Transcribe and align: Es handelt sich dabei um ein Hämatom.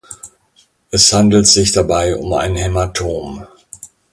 Es 0.89 1.13
handelt 1.13 1.45
sich 1.45 1.73
dabei 1.73 2.15
um 2.15 2.33
ein 2.33 2.55
Hämatom. 2.55 3.45